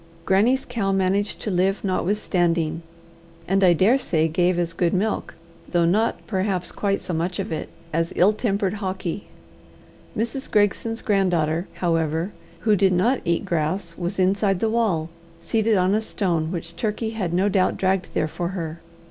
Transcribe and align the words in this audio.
Grannie's 0.25 0.65
cow 0.65 0.91
managed 0.91 1.39
to 1.41 1.51
live 1.51 1.83
notwithstanding, 1.83 2.81
and 3.47 3.63
I 3.63 3.73
dare 3.73 3.99
say 3.99 4.27
gave 4.27 4.57
as 4.57 4.73
good 4.73 4.95
milk, 4.95 5.35
though 5.69 5.85
not 5.85 6.25
perhaps 6.25 6.71
quite 6.71 6.99
so 7.01 7.13
much 7.13 7.37
of 7.37 7.51
it, 7.51 7.69
as 7.93 8.11
ill 8.15 8.33
tempered 8.33 8.77
Hawkie. 8.81 9.27
Mrs. 10.17 10.49
Gregson's 10.49 11.03
granddaughter, 11.03 11.67
however, 11.75 12.31
who 12.61 12.75
did 12.75 12.93
not 12.93 13.21
eat 13.25 13.45
grass, 13.45 13.95
was 13.95 14.17
inside 14.17 14.59
the 14.59 14.71
wall, 14.71 15.11
seated 15.39 15.77
on 15.77 15.93
a 15.93 16.01
stone 16.01 16.51
which 16.51 16.75
Turkey 16.77 17.11
had 17.11 17.31
no 17.31 17.47
doubt 17.47 17.77
dragged 17.77 18.07
there 18.15 18.27
for 18.27 18.47
her. 18.57 18.81